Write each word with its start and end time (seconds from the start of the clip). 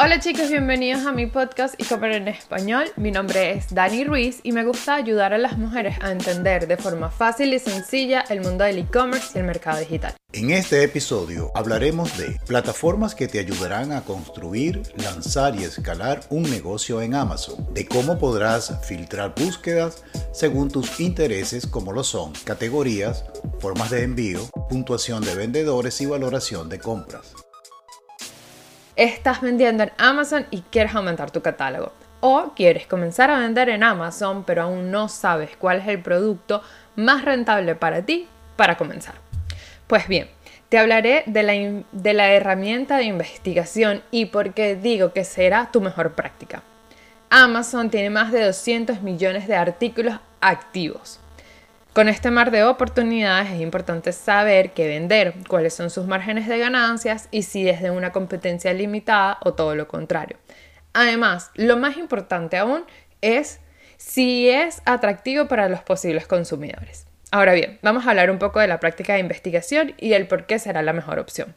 Hola 0.00 0.20
chicos, 0.20 0.48
bienvenidos 0.48 1.06
a 1.06 1.12
mi 1.12 1.26
podcast 1.26 1.74
y 1.76 1.84
comer 1.84 2.12
en 2.12 2.28
español. 2.28 2.84
Mi 2.94 3.10
nombre 3.10 3.54
es 3.54 3.74
Dani 3.74 4.04
Ruiz 4.04 4.38
y 4.44 4.52
me 4.52 4.64
gusta 4.64 4.94
ayudar 4.94 5.34
a 5.34 5.38
las 5.38 5.58
mujeres 5.58 5.96
a 6.00 6.12
entender 6.12 6.68
de 6.68 6.76
forma 6.76 7.10
fácil 7.10 7.52
y 7.52 7.58
sencilla 7.58 8.20
el 8.30 8.40
mundo 8.40 8.62
del 8.62 8.78
e-commerce 8.78 9.32
y 9.34 9.38
el 9.40 9.44
mercado 9.44 9.80
digital. 9.80 10.14
En 10.32 10.50
este 10.52 10.84
episodio 10.84 11.50
hablaremos 11.52 12.16
de 12.16 12.38
plataformas 12.46 13.16
que 13.16 13.26
te 13.26 13.40
ayudarán 13.40 13.90
a 13.90 14.02
construir, 14.02 14.82
lanzar 15.02 15.56
y 15.56 15.64
escalar 15.64 16.20
un 16.30 16.44
negocio 16.44 17.02
en 17.02 17.16
Amazon, 17.16 17.74
de 17.74 17.84
cómo 17.88 18.20
podrás 18.20 18.72
filtrar 18.86 19.34
búsquedas 19.36 20.04
según 20.30 20.70
tus 20.70 21.00
intereses 21.00 21.66
como 21.66 21.92
lo 21.92 22.04
son 22.04 22.32
categorías, 22.44 23.24
formas 23.58 23.90
de 23.90 24.04
envío, 24.04 24.42
puntuación 24.68 25.24
de 25.24 25.34
vendedores 25.34 26.00
y 26.00 26.06
valoración 26.06 26.68
de 26.68 26.78
compras 26.78 27.47
estás 28.98 29.40
vendiendo 29.40 29.84
en 29.84 29.92
Amazon 29.96 30.46
y 30.50 30.62
quieres 30.62 30.94
aumentar 30.94 31.30
tu 31.30 31.40
catálogo. 31.40 31.92
O 32.20 32.52
quieres 32.56 32.86
comenzar 32.86 33.30
a 33.30 33.38
vender 33.38 33.68
en 33.68 33.84
Amazon 33.84 34.42
pero 34.44 34.62
aún 34.62 34.90
no 34.90 35.08
sabes 35.08 35.56
cuál 35.56 35.78
es 35.78 35.86
el 35.86 36.02
producto 36.02 36.62
más 36.96 37.24
rentable 37.24 37.76
para 37.76 38.02
ti 38.02 38.26
para 38.56 38.76
comenzar. 38.76 39.14
Pues 39.86 40.08
bien, 40.08 40.28
te 40.68 40.78
hablaré 40.78 41.22
de 41.26 41.42
la, 41.44 41.82
de 41.92 42.12
la 42.12 42.32
herramienta 42.32 42.96
de 42.96 43.04
investigación 43.04 44.02
y 44.10 44.26
por 44.26 44.52
qué 44.52 44.74
digo 44.74 45.12
que 45.12 45.24
será 45.24 45.70
tu 45.70 45.80
mejor 45.80 46.12
práctica. 46.12 46.62
Amazon 47.30 47.90
tiene 47.90 48.10
más 48.10 48.32
de 48.32 48.44
200 48.44 49.00
millones 49.02 49.46
de 49.46 49.54
artículos 49.54 50.18
activos. 50.40 51.20
Con 51.98 52.08
este 52.08 52.30
mar 52.30 52.52
de 52.52 52.62
oportunidades 52.62 53.50
es 53.50 53.60
importante 53.60 54.12
saber 54.12 54.70
qué 54.70 54.86
vender, 54.86 55.34
cuáles 55.48 55.74
son 55.74 55.90
sus 55.90 56.06
márgenes 56.06 56.46
de 56.46 56.56
ganancias 56.56 57.26
y 57.32 57.42
si 57.42 57.68
es 57.68 57.82
de 57.82 57.90
una 57.90 58.12
competencia 58.12 58.72
limitada 58.72 59.38
o 59.40 59.54
todo 59.54 59.74
lo 59.74 59.88
contrario. 59.88 60.36
Además, 60.92 61.50
lo 61.56 61.76
más 61.76 61.96
importante 61.96 62.56
aún 62.56 62.84
es 63.20 63.58
si 63.96 64.48
es 64.48 64.80
atractivo 64.84 65.48
para 65.48 65.68
los 65.68 65.80
posibles 65.80 66.28
consumidores. 66.28 67.08
Ahora 67.32 67.52
bien, 67.52 67.80
vamos 67.82 68.06
a 68.06 68.10
hablar 68.10 68.30
un 68.30 68.38
poco 68.38 68.60
de 68.60 68.68
la 68.68 68.78
práctica 68.78 69.14
de 69.14 69.18
investigación 69.18 69.94
y 69.98 70.12
el 70.12 70.28
por 70.28 70.46
qué 70.46 70.60
será 70.60 70.82
la 70.82 70.92
mejor 70.92 71.18
opción. 71.18 71.56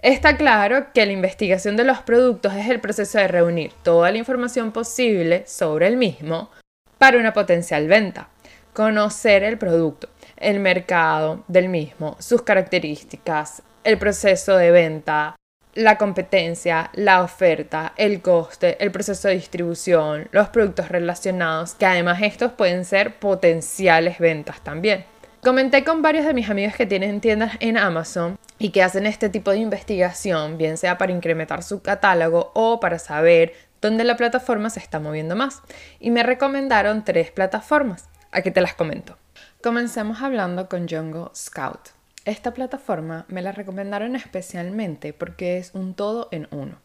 Está 0.00 0.38
claro 0.38 0.86
que 0.94 1.04
la 1.04 1.12
investigación 1.12 1.76
de 1.76 1.84
los 1.84 1.98
productos 1.98 2.54
es 2.54 2.70
el 2.70 2.80
proceso 2.80 3.18
de 3.18 3.28
reunir 3.28 3.72
toda 3.82 4.10
la 4.10 4.16
información 4.16 4.72
posible 4.72 5.44
sobre 5.46 5.86
el 5.86 5.98
mismo 5.98 6.50
para 6.96 7.18
una 7.18 7.34
potencial 7.34 7.88
venta 7.88 8.30
conocer 8.72 9.42
el 9.42 9.58
producto, 9.58 10.08
el 10.36 10.60
mercado 10.60 11.44
del 11.48 11.68
mismo, 11.68 12.16
sus 12.18 12.42
características, 12.42 13.62
el 13.84 13.98
proceso 13.98 14.56
de 14.56 14.70
venta, 14.70 15.36
la 15.74 15.96
competencia, 15.96 16.90
la 16.94 17.22
oferta, 17.22 17.92
el 17.96 18.20
coste, 18.20 18.76
el 18.82 18.90
proceso 18.90 19.28
de 19.28 19.34
distribución, 19.34 20.28
los 20.32 20.48
productos 20.48 20.88
relacionados, 20.88 21.74
que 21.74 21.86
además 21.86 22.20
estos 22.22 22.52
pueden 22.52 22.84
ser 22.84 23.18
potenciales 23.18 24.18
ventas 24.18 24.62
también. 24.62 25.04
Comenté 25.42 25.82
con 25.82 26.02
varios 26.02 26.24
de 26.24 26.34
mis 26.34 26.48
amigos 26.50 26.76
que 26.76 26.86
tienen 26.86 27.20
tiendas 27.20 27.54
en 27.58 27.76
Amazon 27.76 28.38
y 28.58 28.70
que 28.70 28.82
hacen 28.82 29.06
este 29.06 29.28
tipo 29.28 29.50
de 29.50 29.58
investigación, 29.58 30.56
bien 30.56 30.76
sea 30.76 30.98
para 30.98 31.10
incrementar 31.10 31.64
su 31.64 31.82
catálogo 31.82 32.52
o 32.54 32.78
para 32.78 33.00
saber 33.00 33.54
dónde 33.80 34.04
la 34.04 34.16
plataforma 34.16 34.70
se 34.70 34.78
está 34.78 35.00
moviendo 35.00 35.34
más. 35.34 35.60
Y 35.98 36.12
me 36.12 36.22
recomendaron 36.22 37.04
tres 37.04 37.32
plataformas. 37.32 38.08
Aquí 38.34 38.50
te 38.50 38.62
las 38.62 38.72
comento. 38.72 39.18
Comencemos 39.62 40.22
hablando 40.22 40.66
con 40.66 40.88
Jungle 40.88 41.26
Scout. 41.34 41.90
Esta 42.24 42.54
plataforma 42.54 43.26
me 43.28 43.42
la 43.42 43.52
recomendaron 43.52 44.16
especialmente 44.16 45.12
porque 45.12 45.58
es 45.58 45.74
un 45.74 45.92
todo 45.92 46.28
en 46.30 46.48
uno. 46.50 46.78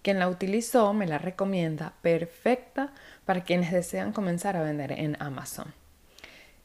Quien 0.00 0.18
la 0.18 0.30
utilizó 0.30 0.94
me 0.94 1.06
la 1.06 1.18
recomienda 1.18 1.92
perfecta 2.00 2.94
para 3.26 3.44
quienes 3.44 3.70
desean 3.70 4.14
comenzar 4.14 4.56
a 4.56 4.62
vender 4.62 4.92
en 4.92 5.20
Amazon. 5.20 5.74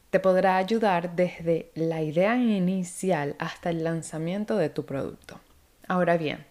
Te 0.08 0.20
podrá 0.20 0.56
ayudar 0.56 1.14
desde 1.14 1.70
la 1.74 2.00
idea 2.00 2.34
inicial 2.36 3.36
hasta 3.38 3.68
el 3.68 3.84
lanzamiento 3.84 4.56
de 4.56 4.70
tu 4.70 4.86
producto. 4.86 5.38
Ahora 5.86 6.16
bien, 6.16 6.46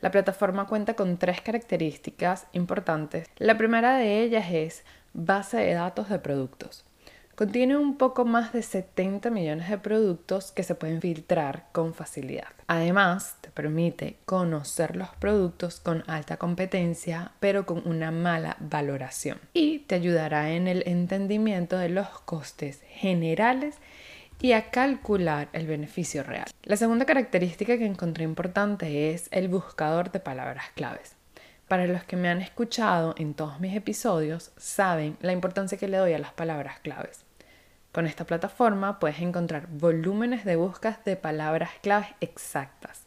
la 0.00 0.10
plataforma 0.10 0.66
cuenta 0.66 0.94
con 0.94 1.18
tres 1.18 1.40
características 1.40 2.48
importantes. 2.50 3.28
La 3.36 3.56
primera 3.56 3.96
de 3.96 4.24
ellas 4.24 4.46
es 4.50 4.82
base 5.12 5.58
de 5.58 5.74
datos 5.74 6.08
de 6.08 6.18
productos. 6.18 6.84
Contiene 7.34 7.78
un 7.78 7.96
poco 7.96 8.26
más 8.26 8.52
de 8.52 8.62
70 8.62 9.30
millones 9.30 9.70
de 9.70 9.78
productos 9.78 10.52
que 10.52 10.62
se 10.62 10.74
pueden 10.74 11.00
filtrar 11.00 11.68
con 11.72 11.94
facilidad. 11.94 12.48
Además, 12.66 13.36
te 13.40 13.50
permite 13.50 14.16
conocer 14.26 14.96
los 14.96 15.08
productos 15.16 15.80
con 15.80 16.04
alta 16.08 16.36
competencia, 16.36 17.32
pero 17.40 17.64
con 17.64 17.86
una 17.88 18.10
mala 18.10 18.58
valoración. 18.60 19.38
Y 19.54 19.80
te 19.80 19.94
ayudará 19.94 20.50
en 20.50 20.68
el 20.68 20.82
entendimiento 20.86 21.78
de 21.78 21.88
los 21.88 22.08
costes 22.20 22.82
generales 22.86 23.76
y 24.42 24.52
a 24.52 24.70
calcular 24.70 25.48
el 25.54 25.66
beneficio 25.66 26.22
real. 26.24 26.46
La 26.64 26.76
segunda 26.76 27.06
característica 27.06 27.78
que 27.78 27.86
encontré 27.86 28.24
importante 28.24 29.14
es 29.14 29.28
el 29.30 29.48
buscador 29.48 30.12
de 30.12 30.20
palabras 30.20 30.66
claves. 30.74 31.16
Para 31.72 31.86
los 31.86 32.04
que 32.04 32.16
me 32.16 32.28
han 32.28 32.42
escuchado 32.42 33.14
en 33.16 33.32
todos 33.32 33.58
mis 33.58 33.74
episodios, 33.74 34.52
saben 34.58 35.16
la 35.22 35.32
importancia 35.32 35.78
que 35.78 35.88
le 35.88 35.96
doy 35.96 36.12
a 36.12 36.18
las 36.18 36.34
palabras 36.34 36.80
claves. 36.80 37.24
Con 37.92 38.04
esta 38.04 38.26
plataforma 38.26 39.00
puedes 39.00 39.20
encontrar 39.20 39.68
volúmenes 39.68 40.44
de 40.44 40.56
búsquedas 40.56 41.02
de 41.06 41.16
palabras 41.16 41.70
claves 41.80 42.10
exactas, 42.20 43.04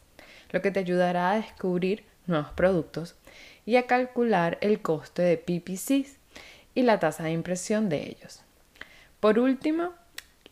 lo 0.49 0.63
que 0.63 0.71
te 0.71 0.79
ayudará 0.79 1.29
a 1.29 1.35
descubrir 1.35 2.05
nuevos 2.25 2.53
productos 2.53 3.13
y 3.67 3.75
a 3.75 3.85
calcular 3.85 4.57
el 4.61 4.81
coste 4.81 5.21
de 5.21 5.37
PPCs 5.37 6.17
y 6.73 6.81
la 6.81 6.99
tasa 6.99 7.25
de 7.25 7.33
impresión 7.33 7.87
de 7.87 8.01
ellos. 8.07 8.41
Por 9.19 9.37
último, 9.37 9.93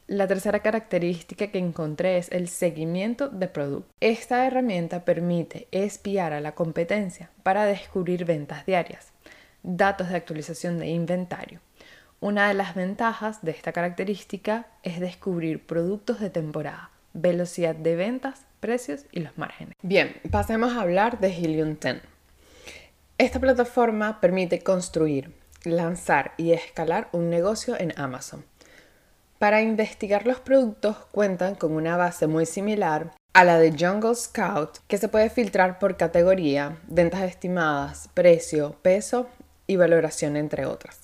la 0.08 0.28
tercera 0.28 0.59
característica 0.59 1.47
que 1.47 1.59
encontré 1.59 2.18
es 2.18 2.31
el 2.31 2.47
seguimiento 2.47 3.30
de 3.30 3.47
producto. 3.47 3.94
Esta 4.00 4.46
herramienta 4.46 5.06
permite 5.06 5.68
espiar 5.72 6.34
a 6.34 6.41
la 6.41 6.53
competencia 6.53 7.30
para 7.44 7.66
descubrir 7.66 8.25
ventas 8.25 8.66
diarias, 8.66 9.12
datos 9.63 10.09
de 10.09 10.18
actualización 10.18 10.80
de 10.80 10.88
inventario. 10.88 11.59
Una 12.19 12.47
de 12.47 12.53
las 12.53 12.75
ventajas 12.75 13.44
de 13.44 13.52
esta 13.52 13.72
característica 13.72 14.68
es 14.84 15.00
descubrir 15.00 15.66
productos 15.66 16.19
de 16.19 16.30
temporada, 16.30 16.90
velocidad 17.13 17.75
de 17.75 17.96
ventas, 17.96 18.46
precios 18.59 19.06
y 19.12 19.19
los 19.19 19.38
márgenes. 19.38 19.75
Bien, 19.81 20.16
pasemos 20.31 20.74
a 20.74 20.81
hablar 20.81 21.19
de 21.19 21.28
Helium 21.28 21.78
10. 21.80 22.02
Esta 23.18 23.40
plataforma 23.40 24.22
permite 24.22 24.62
construir, 24.62 25.34
lanzar 25.63 26.34
y 26.38 26.52
escalar 26.52 27.09
un 27.12 27.30
negocio 27.30 27.78
en 27.80 27.94
Amazon. 27.97 28.46
Para 29.39 29.61
investigar 29.61 30.25
los 30.25 30.39
productos 30.39 30.97
cuentan 31.11 31.55
con 31.55 31.73
una 31.73 31.97
base 31.97 32.27
muy 32.27 32.45
similar 32.45 33.11
a 33.33 33.44
la 33.44 33.59
de 33.59 33.71
Jungle 33.71 34.16
Scout 34.16 34.77
que 34.88 34.97
se 34.97 35.07
puede 35.07 35.29
filtrar 35.29 35.79
por 35.79 35.97
categoría, 35.97 36.77
ventas 36.88 37.23
estimadas, 37.23 38.09
precio, 38.13 38.77
peso 38.81 39.27
y 39.67 39.75
valoración 39.75 40.38
entre 40.38 40.66
otras. 40.66 40.99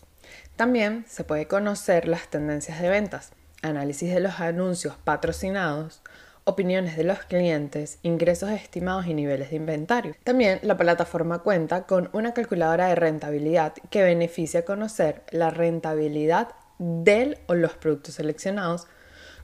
También 0.55 1.05
se 1.07 1.23
puede 1.23 1.47
conocer 1.47 2.07
las 2.07 2.27
tendencias 2.27 2.81
de 2.81 2.89
ventas, 2.89 3.31
análisis 3.61 4.13
de 4.13 4.19
los 4.19 4.39
anuncios 4.39 4.95
patrocinados, 5.03 6.01
opiniones 6.43 6.97
de 6.97 7.03
los 7.03 7.19
clientes, 7.19 7.99
ingresos 8.01 8.49
estimados 8.49 9.07
y 9.07 9.13
niveles 9.13 9.51
de 9.51 9.57
inventario. 9.57 10.15
También 10.23 10.59
la 10.63 10.77
plataforma 10.77 11.39
cuenta 11.39 11.83
con 11.83 12.09
una 12.11 12.33
calculadora 12.33 12.87
de 12.87 12.95
rentabilidad 12.95 13.73
que 13.89 14.03
beneficia 14.03 14.65
conocer 14.65 15.23
la 15.31 15.49
rentabilidad 15.49 16.49
del 16.79 17.37
o 17.47 17.53
los 17.53 17.73
productos 17.73 18.15
seleccionados 18.15 18.87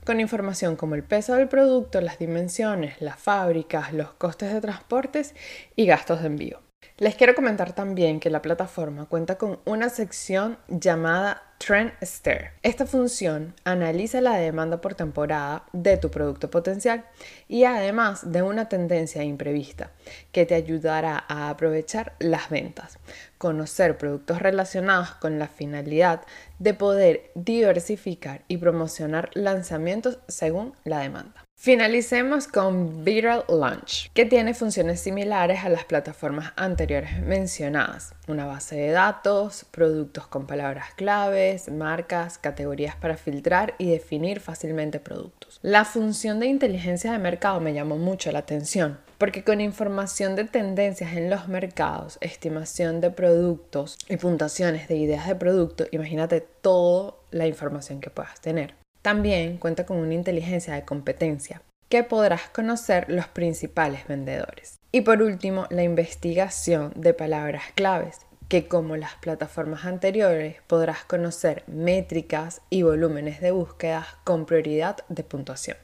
con 0.04 0.20
información 0.20 0.76
como 0.76 0.94
el 0.94 1.02
peso 1.02 1.34
del 1.34 1.48
producto, 1.48 2.00
las 2.00 2.18
dimensiones, 2.18 3.00
las 3.00 3.18
fábricas, 3.18 3.92
los 3.92 4.12
costes 4.14 4.52
de 4.52 4.60
transportes 4.60 5.34
y 5.74 5.86
gastos 5.86 6.20
de 6.20 6.26
envío. 6.26 6.60
Les 6.98 7.14
quiero 7.14 7.34
comentar 7.34 7.74
también 7.74 8.20
que 8.20 8.30
la 8.30 8.40
plataforma 8.40 9.06
cuenta 9.06 9.36
con 9.36 9.60
una 9.64 9.88
sección 9.88 10.58
llamada 10.68 11.45
Trend 11.58 11.92
Stare. 12.02 12.52
Esta 12.62 12.86
función 12.86 13.54
analiza 13.64 14.20
la 14.20 14.36
demanda 14.36 14.80
por 14.80 14.94
temporada 14.94 15.64
de 15.72 15.96
tu 15.96 16.10
producto 16.10 16.50
potencial 16.50 17.04
y 17.48 17.64
además 17.64 18.30
de 18.30 18.42
una 18.42 18.68
tendencia 18.68 19.24
imprevista 19.24 19.90
que 20.32 20.46
te 20.46 20.54
ayudará 20.54 21.24
a 21.28 21.48
aprovechar 21.50 22.14
las 22.18 22.50
ventas, 22.50 22.98
conocer 23.38 23.98
productos 23.98 24.40
relacionados 24.40 25.12
con 25.12 25.38
la 25.38 25.48
finalidad 25.48 26.22
de 26.58 26.74
poder 26.74 27.30
diversificar 27.34 28.42
y 28.48 28.58
promocionar 28.58 29.30
lanzamientos 29.34 30.18
según 30.28 30.74
la 30.84 31.00
demanda. 31.00 31.45
Finalicemos 31.66 32.46
con 32.46 33.02
Viral 33.02 33.42
Launch, 33.48 34.12
que 34.12 34.24
tiene 34.24 34.54
funciones 34.54 35.00
similares 35.00 35.64
a 35.64 35.68
las 35.68 35.84
plataformas 35.84 36.52
anteriores 36.54 37.20
mencionadas. 37.22 38.14
Una 38.28 38.46
base 38.46 38.76
de 38.76 38.92
datos, 38.92 39.66
productos 39.72 40.28
con 40.28 40.46
palabras 40.46 40.94
claves, 40.94 41.68
marcas, 41.68 42.38
categorías 42.38 42.94
para 42.94 43.16
filtrar 43.16 43.74
y 43.78 43.90
definir 43.90 44.38
fácilmente 44.38 45.00
productos. 45.00 45.58
La 45.60 45.84
función 45.84 46.38
de 46.38 46.46
inteligencia 46.46 47.10
de 47.10 47.18
mercado 47.18 47.58
me 47.58 47.74
llamó 47.74 47.96
mucho 47.96 48.30
la 48.30 48.38
atención 48.38 49.00
Porque 49.18 49.42
con 49.42 49.60
información 49.60 50.36
de 50.36 50.44
tendencias 50.44 51.14
en 51.14 51.30
los 51.30 51.48
mercados, 51.48 52.18
estimación 52.20 53.00
de 53.00 53.10
productos 53.10 53.98
y 54.08 54.18
puntuaciones 54.18 54.86
de 54.86 54.98
ideas 54.98 55.26
de 55.26 55.34
producto, 55.34 55.86
imagínate 55.90 56.42
toda 56.42 57.14
la 57.32 57.48
información 57.48 58.00
que 58.00 58.10
puedas 58.10 58.40
tener. 58.40 58.85
También 59.06 59.58
cuenta 59.58 59.86
con 59.86 59.98
una 59.98 60.14
inteligencia 60.14 60.74
de 60.74 60.84
competencia 60.84 61.62
que 61.88 62.02
podrás 62.02 62.48
conocer 62.48 63.04
los 63.08 63.28
principales 63.28 64.04
vendedores. 64.08 64.80
Y 64.90 65.02
por 65.02 65.22
último, 65.22 65.68
la 65.70 65.84
investigación 65.84 66.92
de 66.96 67.14
palabras 67.14 67.62
claves, 67.76 68.26
que 68.48 68.66
como 68.66 68.96
las 68.96 69.14
plataformas 69.14 69.84
anteriores 69.84 70.56
podrás 70.66 71.04
conocer 71.04 71.62
métricas 71.68 72.62
y 72.68 72.82
volúmenes 72.82 73.40
de 73.40 73.52
búsquedas 73.52 74.08
con 74.24 74.44
prioridad 74.44 74.96
de 75.08 75.22
puntuación. 75.22 75.76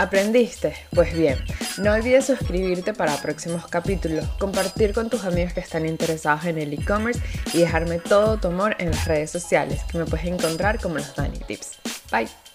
¿Aprendiste? 0.00 0.74
Pues 0.94 1.12
bien, 1.12 1.36
no 1.76 1.92
olvides 1.92 2.24
suscribirte 2.24 2.94
para 2.94 3.20
próximos 3.20 3.66
capítulos, 3.66 4.24
compartir 4.38 4.94
con 4.94 5.10
tus 5.10 5.24
amigos 5.24 5.52
que 5.52 5.60
están 5.60 5.84
interesados 5.84 6.46
en 6.46 6.56
el 6.56 6.72
e-commerce 6.72 7.20
y 7.52 7.58
dejarme 7.58 7.98
todo 7.98 8.38
tu 8.38 8.48
amor 8.48 8.76
en 8.78 8.92
las 8.92 9.04
redes 9.04 9.30
sociales, 9.30 9.82
que 9.92 9.98
me 9.98 10.06
puedes 10.06 10.24
encontrar 10.24 10.80
como 10.80 10.94
los 10.94 11.14
Dani 11.14 11.38
Tips. 11.40 11.72
Bye. 12.10 12.49